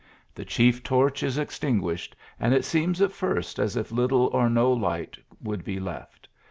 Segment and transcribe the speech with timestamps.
[0.33, 4.71] The chief torch is extinguished, and it seems at first as if little or no
[4.73, 6.27] light would be left.